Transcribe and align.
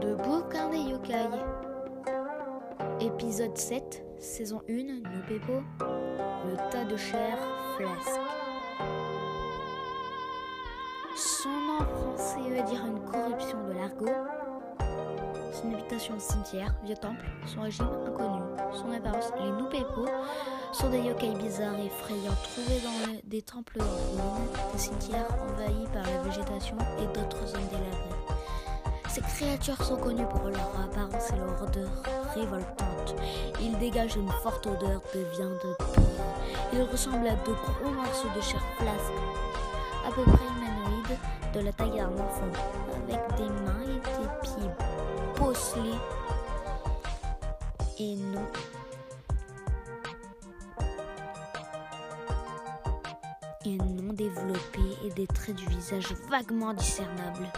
de 0.00 0.14
Bouquin 0.14 0.68
des 0.68 0.78
Yokai. 0.78 1.28
Épisode 3.00 3.56
7, 3.56 4.04
saison 4.18 4.60
1, 4.68 4.72
Noupepo, 4.72 5.62
le 5.80 6.56
tas 6.70 6.84
de 6.84 6.96
chair 6.96 7.38
flasque. 7.76 8.20
Son 11.16 11.48
nom 11.48 11.78
français 11.78 12.50
veut 12.50 12.62
dire 12.70 12.84
une 12.84 13.00
corruption 13.10 13.58
de 13.68 13.72
l'argot. 13.72 14.12
Son 15.52 15.72
habitation 15.72 16.18
cimetière, 16.18 16.74
vieux 16.84 16.96
temple, 16.96 17.24
son 17.46 17.62
régime 17.62 17.86
inconnu. 18.06 18.42
Son 18.72 18.92
apparence, 18.92 19.32
les 19.40 19.50
Noupepo 19.50 20.06
sont 20.72 20.90
des 20.90 21.00
yokai 21.00 21.34
bizarres 21.34 21.78
et 21.78 21.86
effrayants 21.86 22.36
trouvés 22.42 22.80
dans 22.80 23.20
des 23.24 23.42
temples 23.42 23.78
ruines, 23.78 24.48
des 24.72 24.78
cimetières 24.78 25.26
envahis 25.42 25.86
par 25.92 26.02
la 26.02 26.22
végétation 26.22 26.76
et 26.98 27.06
d'autres 27.06 27.46
zones 27.46 27.68
délabrées. 27.70 28.35
Ces 29.16 29.22
créatures 29.22 29.82
sont 29.82 29.96
connues 29.96 30.26
pour 30.26 30.50
leur 30.50 30.78
apparence 30.78 31.30
et 31.30 31.36
leur 31.36 31.62
odeur 31.62 31.88
révoltante. 32.34 33.16
Ils 33.62 33.78
dégagent 33.78 34.16
une 34.16 34.28
forte 34.42 34.66
odeur 34.66 35.00
de 35.14 35.20
viande. 35.34 35.76
Ils 36.74 36.82
ressemblent 36.82 37.26
à 37.26 37.34
de 37.34 37.52
gros 37.54 37.90
morceaux 37.92 38.28
de 38.36 38.42
chair 38.42 38.60
flasque, 38.76 39.14
à 40.06 40.10
peu 40.10 40.22
près 40.22 40.44
humanoïdes, 40.44 41.18
de 41.54 41.60
la 41.60 41.72
taille 41.72 41.96
d'un 41.96 42.12
enfant, 42.12 42.52
avec 43.08 43.36
des 43.38 43.48
mains 43.64 43.84
et 43.84 44.00
des 44.00 44.28
pieds 44.42 44.70
bosselés 45.38 45.98
et 47.98 48.16
non 48.16 48.46
et 53.64 53.78
non 53.78 54.12
développés 54.12 54.98
et 55.06 55.10
des 55.14 55.26
traits 55.26 55.56
du 55.56 55.64
visage 55.68 56.12
vaguement 56.28 56.74
discernables. 56.74 57.50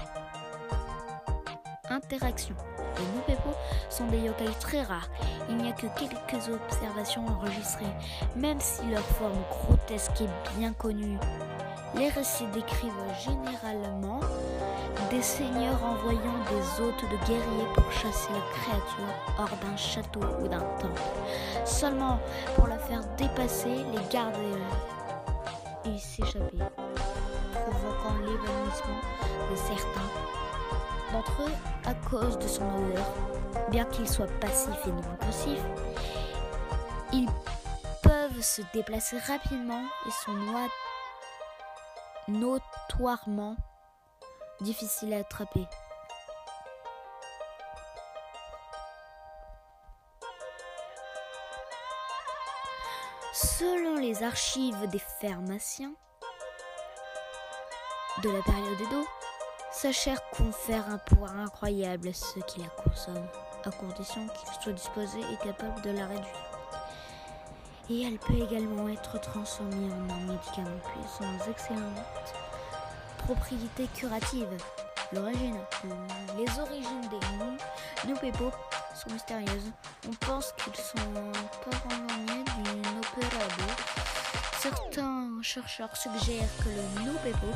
Les 2.01 3.05
Nupepo 3.15 3.51
sont 3.88 4.06
des 4.06 4.19
yokai 4.19 4.47
très 4.61 4.83
rares. 4.83 5.09
Il 5.48 5.56
n'y 5.56 5.69
a 5.69 5.73
que 5.73 5.87
quelques 5.98 6.48
observations 6.48 7.27
enregistrées, 7.27 7.92
même 8.36 8.61
si 8.61 8.86
leur 8.86 9.03
forme 9.03 9.42
grotesque 9.50 10.20
est 10.20 10.59
bien 10.59 10.72
connue. 10.72 11.19
Les 11.97 12.09
récits 12.09 12.47
décrivent 12.55 12.92
généralement 13.25 14.20
des 15.11 15.22
seigneurs 15.22 15.83
envoyant 15.83 16.39
des 16.50 16.83
hôtes 16.83 17.03
de 17.11 17.27
guerriers 17.27 17.72
pour 17.75 17.91
chasser 17.91 18.31
la 18.33 18.61
créature 18.61 19.15
hors 19.39 19.56
d'un 19.62 19.77
château 19.77 20.20
ou 20.42 20.48
d'un 20.48 20.61
temple, 20.78 21.03
seulement 21.65 22.20
pour 22.55 22.69
la 22.69 22.78
faire 22.78 23.03
dépasser 23.17 23.75
les 23.92 24.12
gardes 24.12 24.34
et 25.84 25.98
s'échapper, 25.98 26.59
provoquant 27.53 28.19
l'évanouissement 28.20 29.00
de 29.50 29.56
certains 29.56 30.38
d'entre 31.12 31.42
eux 31.42 31.53
à 31.87 31.95
cause 32.09 32.39
de 32.39 32.48
son 32.48 32.64
odeur. 32.64 33.06
Bien 33.70 33.84
qu'ils 33.84 34.09
soient 34.09 34.27
passifs 34.41 34.87
et 34.87 34.91
non 34.91 35.03
agressifs, 35.20 35.65
ils 37.12 37.28
peuvent 38.03 38.41
se 38.41 38.62
déplacer 38.73 39.19
rapidement 39.19 39.84
et 40.06 40.11
sont 40.11 40.37
notoirement 42.28 43.56
difficiles 44.61 45.15
à 45.15 45.19
attraper. 45.19 45.67
Selon 53.33 53.97
les 53.97 54.22
archives 54.22 54.87
des 54.89 54.98
pharmaciens 54.98 55.93
de 58.22 58.31
la 58.31 58.43
période 58.43 58.81
Edo, 58.81 59.05
sa 59.81 59.93
chair 59.93 60.21
confère 60.33 60.91
un 60.91 60.98
pouvoir 60.98 61.39
incroyable 61.39 62.09
à 62.09 62.12
ceux 62.12 62.41
qui 62.48 62.59
la 62.59 62.67
consomment, 62.83 63.29
à 63.65 63.71
condition 63.71 64.27
qu'ils 64.27 64.61
soient 64.61 64.73
disposés 64.73 65.21
et 65.21 65.47
capables 65.47 65.81
de 65.83 65.91
la 65.91 66.07
réduire. 66.09 66.51
Et 67.89 68.03
elle 68.03 68.19
peut 68.19 68.34
également 68.34 68.89
être 68.89 69.21
transformée 69.21 69.88
en 69.93 70.12
un 70.12 70.33
médicament 70.33 70.81
puissant 70.83 71.31
aux 71.31 71.50
excellentes 71.53 72.34
propriétés 73.19 73.87
curatives. 73.94 74.49
L'origine, 75.12 75.61
les 76.37 76.61
origines 76.61 77.09
des 77.09 77.27
nous, 77.38 77.56
Nupepo 78.09 78.50
sont 78.97 79.11
mystérieuses. 79.12 79.71
On 80.09 80.27
pense 80.27 80.53
qu'ils 80.55 80.75
sont 80.75 80.97
parents-nés 81.71 82.44
d'une 82.56 82.99
opérable. 82.99 83.72
Certains 84.59 85.41
chercheurs 85.43 85.97
suggèrent 85.97 86.50
que 86.65 86.69
le 86.69 87.05
Nupepo 87.05 87.55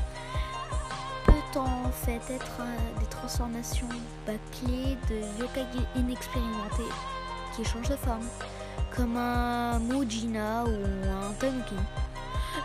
en 1.56 1.90
fait 1.90 2.20
être 2.32 2.60
des 2.98 3.06
transformations 3.06 3.88
bâclées 4.26 4.96
de 5.08 5.40
yokai 5.40 5.66
inexpérimentés 5.96 6.92
qui 7.54 7.64
changent 7.64 7.90
de 7.90 7.96
forme, 7.96 8.26
comme 8.94 9.16
un 9.16 9.78
Mujina 9.80 10.64
ou 10.64 10.68
un 10.68 11.32
Tanuki. 11.34 11.74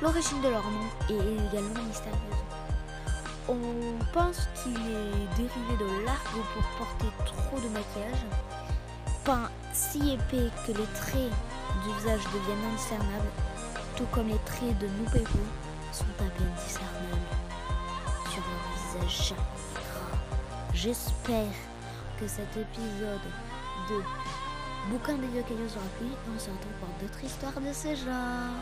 L'origine 0.01 0.41
de 0.41 0.49
leur 0.49 0.63
nom 0.63 0.87
est 1.09 1.13
également 1.13 1.83
mystérieuse. 1.87 2.19
On 3.49 4.03
pense 4.13 4.47
qu'il 4.55 4.73
est 4.73 5.35
dérivé 5.35 5.77
de 5.79 6.05
l'argot 6.05 6.45
pour 6.53 6.85
porter 6.85 7.25
trop 7.25 7.57
de 7.59 7.69
maquillage, 7.69 8.25
peint 9.23 9.49
si 9.73 10.13
épais 10.13 10.49
que 10.65 10.71
les 10.71 10.87
traits 10.95 11.33
du 11.83 11.93
visage 11.99 12.23
deviennent 12.33 12.71
indiscernables, 12.71 13.31
tout 13.95 14.05
comme 14.11 14.27
les 14.27 14.39
traits 14.45 14.77
de 14.79 14.87
Nupepo 14.87 15.39
sont 15.91 16.05
à 16.19 16.29
peine 16.29 16.53
discernables 16.65 17.46
J'espère 20.73 21.53
que 22.19 22.27
cet 22.27 22.55
épisode 22.55 23.19
de 23.89 24.01
Bouquin 24.89 25.15
des 25.17 25.27
Yokai 25.37 25.53
vous 25.53 25.77
aura 25.77 25.85
plu 25.97 26.07
et 26.07 26.29
on 26.35 26.39
se 26.39 26.49
retrouve 26.49 26.71
pour 26.79 26.89
d'autres 27.01 27.23
histoires 27.23 27.59
de 27.59 27.73
ce 27.73 27.95
genre. 27.95 28.53